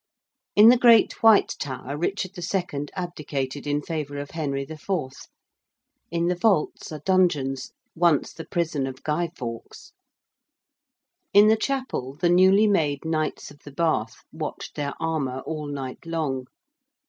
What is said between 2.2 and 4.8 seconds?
II. abdicated in favour of Henry